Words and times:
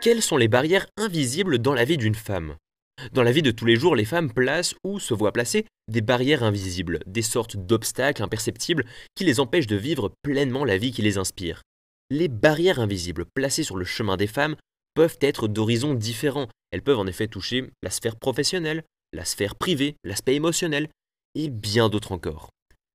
Quelles 0.00 0.22
sont 0.22 0.38
les 0.38 0.48
barrières 0.48 0.86
invisibles 0.96 1.58
dans 1.58 1.74
la 1.74 1.84
vie 1.84 1.98
d'une 1.98 2.14
femme? 2.14 2.56
Dans 3.12 3.22
la 3.22 3.32
vie 3.32 3.42
de 3.42 3.50
tous 3.50 3.66
les 3.66 3.76
jours, 3.76 3.94
les 3.94 4.06
femmes 4.06 4.32
placent 4.32 4.74
ou 4.82 4.98
se 4.98 5.12
voient 5.12 5.32
placer 5.32 5.66
des 5.88 6.00
barrières 6.00 6.42
invisibles, 6.42 7.00
des 7.06 7.20
sortes 7.20 7.58
d'obstacles 7.58 8.22
imperceptibles 8.22 8.86
qui 9.14 9.24
les 9.24 9.40
empêchent 9.40 9.66
de 9.66 9.76
vivre 9.76 10.10
pleinement 10.22 10.64
la 10.64 10.78
vie 10.78 10.90
qui 10.90 11.02
les 11.02 11.18
inspire. 11.18 11.60
Les 12.08 12.28
barrières 12.28 12.80
invisibles 12.80 13.26
placées 13.26 13.62
sur 13.62 13.76
le 13.76 13.84
chemin 13.84 14.16
des 14.16 14.26
femmes 14.26 14.56
peuvent 14.94 15.18
être 15.20 15.48
d'horizons 15.48 15.92
différents. 15.92 16.48
Elles 16.70 16.82
peuvent 16.82 16.98
en 16.98 17.06
effet 17.06 17.28
toucher 17.28 17.68
la 17.82 17.90
sphère 17.90 18.16
professionnelle, 18.16 18.84
la 19.12 19.26
sphère 19.26 19.54
privée, 19.54 19.96
l'aspect 20.02 20.34
émotionnel 20.34 20.88
et 21.34 21.48
bien 21.48 21.88
d'autres 21.88 22.12
encore. 22.12 22.50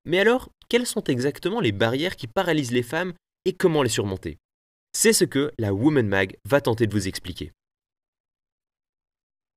Mais 0.05 0.19
alors, 0.19 0.49
quelles 0.69 0.85
sont 0.85 1.03
exactement 1.03 1.59
les 1.59 1.71
barrières 1.71 2.15
qui 2.15 2.27
paralysent 2.27 2.71
les 2.71 2.83
femmes 2.83 3.13
et 3.45 3.53
comment 3.53 3.83
les 3.83 3.89
surmonter? 3.89 4.37
C'est 4.93 5.13
ce 5.13 5.25
que 5.25 5.51
la 5.57 5.73
Woman 5.73 6.07
Mag 6.07 6.37
va 6.45 6.61
tenter 6.61 6.87
de 6.87 6.93
vous 6.93 7.07
expliquer. 7.07 7.51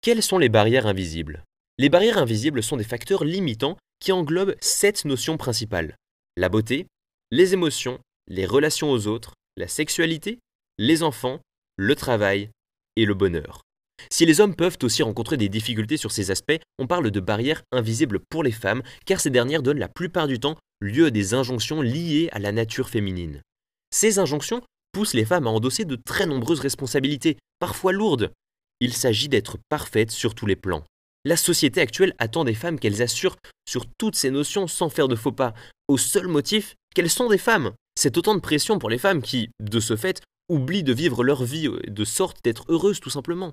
Quelles 0.00 0.22
sont 0.22 0.38
les 0.38 0.48
barrières 0.48 0.86
invisibles? 0.86 1.44
Les 1.78 1.88
barrières 1.88 2.18
invisibles 2.18 2.62
sont 2.62 2.76
des 2.76 2.84
facteurs 2.84 3.24
limitants 3.24 3.76
qui 4.00 4.12
englobent 4.12 4.56
sept 4.60 5.04
notions 5.04 5.36
principales. 5.36 5.96
La 6.36 6.48
beauté, 6.48 6.86
les 7.30 7.52
émotions, 7.52 7.98
les 8.26 8.46
relations 8.46 8.90
aux 8.90 9.06
autres, 9.06 9.34
la 9.56 9.68
sexualité, 9.68 10.38
les 10.78 11.02
enfants, 11.02 11.40
le 11.76 11.94
travail 11.94 12.50
et 12.96 13.04
le 13.04 13.14
bonheur. 13.14 13.62
Si 14.10 14.26
les 14.26 14.40
hommes 14.40 14.54
peuvent 14.54 14.78
aussi 14.82 15.02
rencontrer 15.02 15.36
des 15.36 15.48
difficultés 15.48 15.96
sur 15.96 16.12
ces 16.12 16.30
aspects, 16.30 16.58
on 16.78 16.86
parle 16.86 17.10
de 17.10 17.20
barrières 17.20 17.62
invisibles 17.72 18.20
pour 18.30 18.42
les 18.42 18.52
femmes, 18.52 18.82
car 19.06 19.20
ces 19.20 19.30
dernières 19.30 19.62
donnent 19.62 19.78
la 19.78 19.88
plupart 19.88 20.26
du 20.26 20.40
temps 20.40 20.56
lieu 20.80 21.06
à 21.06 21.10
des 21.10 21.34
injonctions 21.34 21.82
liées 21.82 22.28
à 22.32 22.38
la 22.38 22.52
nature 22.52 22.88
féminine. 22.88 23.42
Ces 23.90 24.18
injonctions 24.18 24.62
pousse 24.92 25.14
les 25.14 25.24
femmes 25.24 25.46
à 25.46 25.50
endosser 25.50 25.84
de 25.84 25.96
très 25.96 26.26
nombreuses 26.26 26.60
responsabilités, 26.60 27.36
parfois 27.58 27.92
lourdes. 27.92 28.32
Il 28.80 28.92
s'agit 28.92 29.28
d'être 29.28 29.58
parfaites 29.68 30.10
sur 30.10 30.34
tous 30.34 30.46
les 30.46 30.56
plans. 30.56 30.84
La 31.24 31.36
société 31.36 31.80
actuelle 31.80 32.14
attend 32.18 32.44
des 32.44 32.54
femmes 32.54 32.78
qu'elles 32.78 33.02
assurent 33.02 33.36
sur 33.68 33.86
toutes 33.98 34.16
ces 34.16 34.30
notions 34.30 34.66
sans 34.66 34.88
faire 34.88 35.08
de 35.08 35.16
faux 35.16 35.32
pas, 35.32 35.52
au 35.88 35.98
seul 35.98 36.28
motif 36.28 36.74
qu'elles 36.94 37.10
sont 37.10 37.28
des 37.28 37.38
femmes. 37.38 37.72
C'est 37.96 38.16
autant 38.16 38.34
de 38.34 38.40
pression 38.40 38.78
pour 38.78 38.88
les 38.88 38.98
femmes 38.98 39.22
qui, 39.22 39.50
de 39.60 39.80
ce 39.80 39.96
fait, 39.96 40.22
oublient 40.48 40.84
de 40.84 40.92
vivre 40.92 41.24
leur 41.24 41.42
vie 41.44 41.68
de 41.86 42.04
sorte 42.04 42.38
d'être 42.44 42.64
heureuses 42.68 43.00
tout 43.00 43.10
simplement. 43.10 43.52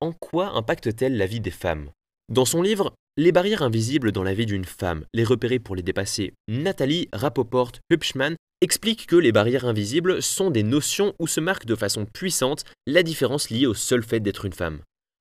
En 0.00 0.12
quoi 0.12 0.50
impacte-t-elle 0.50 1.16
la 1.16 1.26
vie 1.26 1.40
des 1.40 1.50
femmes? 1.50 1.90
Dans 2.28 2.44
son 2.44 2.60
livre 2.60 2.92
Les 3.16 3.32
barrières 3.32 3.62
invisibles 3.62 4.12
dans 4.12 4.22
la 4.22 4.34
vie 4.34 4.44
d'une 4.44 4.66
femme, 4.66 5.06
les 5.14 5.24
repérer 5.24 5.58
pour 5.58 5.74
les 5.74 5.82
dépasser, 5.82 6.34
Nathalie 6.48 7.08
Rapoport 7.14 7.72
Hupschmann 7.88 8.36
explique 8.60 9.06
que 9.06 9.16
les 9.16 9.32
barrières 9.32 9.64
invisibles 9.64 10.22
sont 10.22 10.50
des 10.50 10.62
notions 10.62 11.14
où 11.18 11.26
se 11.26 11.40
marque 11.40 11.64
de 11.64 11.74
façon 11.74 12.04
puissante 12.04 12.64
la 12.86 13.02
différence 13.02 13.48
liée 13.48 13.64
au 13.64 13.72
seul 13.72 14.02
fait 14.02 14.20
d'être 14.20 14.44
une 14.44 14.52
femme. 14.52 14.80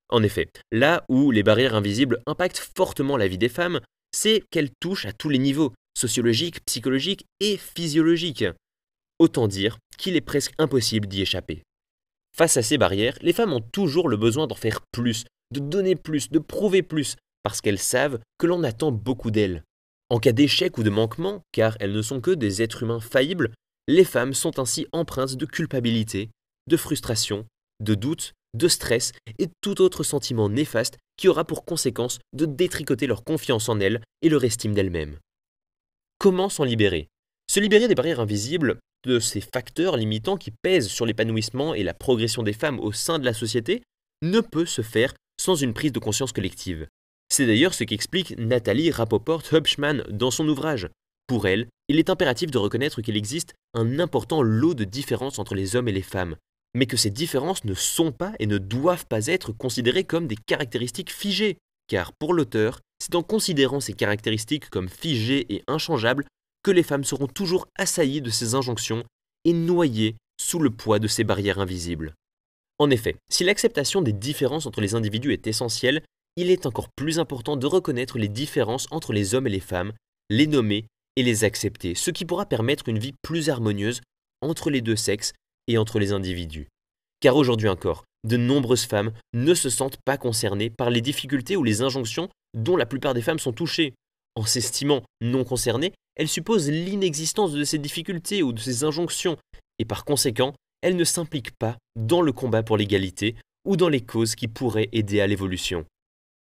En 0.09 0.21
effet, 0.23 0.49
là 0.73 1.05
où 1.07 1.31
les 1.31 1.43
barrières 1.43 1.75
invisibles 1.75 2.21
impactent 2.25 2.69
fortement 2.75 3.15
la 3.15 3.29
vie 3.29 3.37
des 3.37 3.49
femmes, 3.49 3.79
c'est 4.13 4.43
qu'elles 4.51 4.71
touchent 4.81 5.05
à 5.05 5.13
tous 5.13 5.29
les 5.29 5.39
niveaux, 5.39 5.71
sociologiques, 5.97 6.65
psychologiques 6.65 7.25
et 7.39 7.55
physiologiques. 7.55 8.45
Autant 9.19 9.47
dire 9.47 9.77
qu'il 9.97 10.17
est 10.17 10.21
presque 10.21 10.53
impossible 10.57 11.07
d'y 11.07 11.21
échapper. 11.21 11.63
Face 12.35 12.57
à 12.57 12.63
ces 12.63 12.77
barrières, 12.77 13.17
les 13.21 13.31
femmes 13.31 13.53
ont 13.53 13.61
toujours 13.61 14.09
le 14.09 14.17
besoin 14.17 14.45
d'en 14.45 14.55
faire 14.55 14.81
plus, 14.91 15.23
de 15.53 15.61
donner 15.61 15.95
plus, 15.95 16.29
de 16.29 16.39
prouver 16.39 16.83
plus, 16.83 17.15
parce 17.43 17.61
qu'elles 17.61 17.79
savent 17.79 18.19
que 18.37 18.45
l'on 18.45 18.63
attend 18.63 18.91
beaucoup 18.91 19.31
d'elles. 19.31 19.63
En 20.09 20.19
cas 20.19 20.33
d'échec 20.33 20.77
ou 20.77 20.83
de 20.83 20.89
manquement, 20.89 21.43
car 21.53 21.77
elles 21.79 21.93
ne 21.93 22.01
sont 22.01 22.19
que 22.19 22.31
des 22.31 22.61
êtres 22.61 22.83
humains 22.83 22.99
faillibles, 22.99 23.53
les 23.87 24.03
femmes 24.03 24.33
sont 24.33 24.59
ainsi 24.59 24.85
empreintes 24.91 25.35
de 25.35 25.45
culpabilité, 25.45 26.29
de 26.67 26.75
frustration, 26.75 27.45
de 27.79 27.95
doute, 27.95 28.33
de 28.53 28.67
stress 28.67 29.13
et 29.39 29.47
tout 29.61 29.81
autre 29.81 30.03
sentiment 30.03 30.49
néfaste 30.49 30.97
qui 31.15 31.29
aura 31.29 31.45
pour 31.45 31.63
conséquence 31.63 32.19
de 32.33 32.45
détricoter 32.45 33.07
leur 33.07 33.23
confiance 33.23 33.69
en 33.69 33.79
elles 33.79 34.01
et 34.21 34.27
leur 34.27 34.43
estime 34.43 34.73
d'elles-mêmes. 34.73 35.19
Comment 36.19 36.49
s'en 36.49 36.65
libérer? 36.65 37.07
Se 37.47 37.59
libérer 37.59 37.87
des 37.87 37.95
barrières 37.95 38.19
invisibles, 38.19 38.79
de 39.05 39.19
ces 39.19 39.41
facteurs 39.41 39.97
limitants 39.97 40.37
qui 40.37 40.51
pèsent 40.51 40.87
sur 40.87 41.05
l'épanouissement 41.05 41.73
et 41.73 41.83
la 41.83 41.93
progression 41.93 42.43
des 42.43 42.53
femmes 42.53 42.79
au 42.79 42.91
sein 42.91 43.19
de 43.19 43.25
la 43.25 43.33
société, 43.33 43.83
ne 44.23 44.39
peut 44.39 44.65
se 44.65 44.81
faire 44.81 45.13
sans 45.39 45.55
une 45.55 45.73
prise 45.73 45.91
de 45.91 45.99
conscience 45.99 46.31
collective. 46.31 46.87
C'est 47.29 47.45
d'ailleurs 47.45 47.73
ce 47.73 47.83
qu'explique 47.83 48.37
Nathalie 48.37 48.91
Rapoport-Hubschmann 48.91 50.03
dans 50.09 50.31
son 50.31 50.47
ouvrage. 50.47 50.89
Pour 51.27 51.47
elle, 51.47 51.67
il 51.87 51.99
est 51.99 52.09
impératif 52.09 52.51
de 52.51 52.57
reconnaître 52.57 53.01
qu'il 53.01 53.17
existe 53.17 53.53
un 53.73 53.99
important 53.99 54.41
lot 54.41 54.73
de 54.73 54.83
différences 54.83 55.39
entre 55.39 55.55
les 55.55 55.75
hommes 55.75 55.87
et 55.87 55.91
les 55.91 56.01
femmes, 56.01 56.35
mais 56.75 56.85
que 56.85 56.97
ces 56.97 57.09
différences 57.09 57.63
ne 57.63 57.73
sont 57.73 58.11
pas 58.11 58.33
et 58.39 58.47
ne 58.47 58.57
doivent 58.57 59.07
pas 59.07 59.27
être 59.27 59.51
considérées 59.51 60.03
comme 60.03 60.27
des 60.27 60.35
caractéristiques 60.35 61.11
figées, 61.11 61.57
car 61.87 62.13
pour 62.13 62.33
l'auteur, 62.33 62.79
c'est 62.99 63.15
en 63.15 63.23
considérant 63.23 63.79
ces 63.79 63.93
caractéristiques 63.93 64.69
comme 64.69 64.89
figées 64.89 65.45
et 65.53 65.63
inchangeables 65.67 66.25
que 66.65 66.71
les 66.71 66.81
femmes 66.81 67.03
seront 67.03 67.27
toujours 67.27 67.67
assaillies 67.77 68.23
de 68.23 68.31
ces 68.31 68.55
injonctions 68.55 69.03
et 69.43 69.53
noyées 69.53 70.15
sous 70.41 70.57
le 70.57 70.71
poids 70.71 70.97
de 70.97 71.07
ces 71.07 71.23
barrières 71.23 71.59
invisibles. 71.59 72.15
En 72.79 72.89
effet, 72.89 73.17
si 73.29 73.43
l'acceptation 73.43 74.01
des 74.01 74.13
différences 74.13 74.65
entre 74.65 74.81
les 74.81 74.95
individus 74.95 75.31
est 75.31 75.45
essentielle, 75.45 76.01
il 76.37 76.49
est 76.49 76.65
encore 76.65 76.89
plus 76.89 77.19
important 77.19 77.55
de 77.55 77.67
reconnaître 77.67 78.17
les 78.17 78.29
différences 78.29 78.87
entre 78.89 79.13
les 79.13 79.35
hommes 79.35 79.45
et 79.45 79.51
les 79.51 79.59
femmes, 79.59 79.93
les 80.31 80.47
nommer 80.47 80.87
et 81.15 81.21
les 81.21 81.43
accepter, 81.43 81.93
ce 81.93 82.09
qui 82.09 82.25
pourra 82.25 82.47
permettre 82.47 82.89
une 82.89 82.97
vie 82.97 83.13
plus 83.21 83.51
harmonieuse 83.51 84.01
entre 84.41 84.71
les 84.71 84.81
deux 84.81 84.95
sexes 84.95 85.33
et 85.67 85.77
entre 85.77 85.99
les 85.99 86.13
individus. 86.13 86.67
Car 87.19 87.35
aujourd'hui 87.35 87.69
encore, 87.69 88.05
de 88.23 88.37
nombreuses 88.37 88.85
femmes 88.85 89.13
ne 89.33 89.53
se 89.53 89.69
sentent 89.69 89.99
pas 90.03 90.17
concernées 90.17 90.71
par 90.71 90.89
les 90.89 91.01
difficultés 91.01 91.57
ou 91.57 91.63
les 91.63 91.83
injonctions 91.83 92.29
dont 92.55 92.75
la 92.75 92.87
plupart 92.87 93.13
des 93.13 93.21
femmes 93.21 93.37
sont 93.37 93.53
touchées. 93.53 93.93
En 94.35 94.45
s'estimant 94.45 95.03
non 95.21 95.43
concernées, 95.43 95.93
elles 96.15 96.27
supposent 96.27 96.69
l'inexistence 96.69 97.51
de 97.51 97.63
ces 97.63 97.77
difficultés 97.77 98.43
ou 98.43 98.53
de 98.53 98.59
ces 98.59 98.83
injonctions, 98.83 99.37
et 99.79 99.85
par 99.85 100.05
conséquent, 100.05 100.53
elles 100.81 100.95
ne 100.95 101.03
s'impliquent 101.03 101.57
pas 101.57 101.77
dans 101.95 102.21
le 102.21 102.31
combat 102.31 102.63
pour 102.63 102.77
l'égalité 102.77 103.35
ou 103.65 103.77
dans 103.77 103.89
les 103.89 104.01
causes 104.01 104.35
qui 104.35 104.47
pourraient 104.47 104.89
aider 104.91 105.21
à 105.21 105.27
l'évolution. 105.27 105.85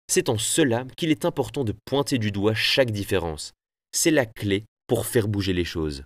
C'est 0.07 0.29
en 0.29 0.37
cela 0.37 0.85
qu'il 0.97 1.11
est 1.11 1.25
important 1.25 1.63
de 1.63 1.75
pointer 1.85 2.17
du 2.17 2.31
doigt 2.31 2.53
chaque 2.53 2.91
différence. 2.91 3.51
C'est 3.91 4.11
la 4.11 4.25
clé 4.25 4.65
pour 4.87 5.05
faire 5.05 5.27
bouger 5.27 5.53
les 5.53 5.65
choses. 5.65 6.03